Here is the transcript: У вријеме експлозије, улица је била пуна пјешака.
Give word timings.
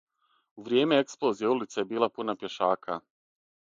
У 0.61 0.63
вријеме 0.69 0.97
експлозије, 1.01 1.51
улица 1.57 1.79
је 1.81 1.85
била 1.91 2.09
пуна 2.17 2.39
пјешака. 2.45 2.99